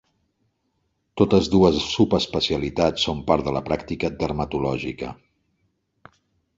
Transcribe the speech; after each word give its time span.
Totes 1.21 1.49
dues 1.57 1.77
subespecialitats 1.97 3.05
són 3.09 3.23
part 3.31 3.49
de 3.49 3.55
la 3.59 3.65
pràctica 3.71 4.15
dermatològica. 4.25 5.15